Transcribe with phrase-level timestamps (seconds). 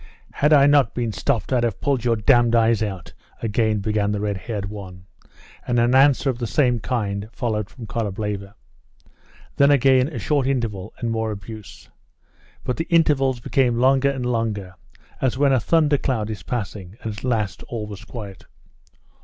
[0.33, 4.19] "Had I not been stopped I'd have pulled your damned eyes out," again began the
[4.19, 5.05] red haired one,
[5.67, 8.55] and an answer of the same kind followed from Korableva.
[9.57, 11.87] Then again a short interval and more abuse.
[12.63, 14.73] But the intervals became longer and longer,
[15.21, 18.45] as when a thunder cloud is passing, and at last all was quiet.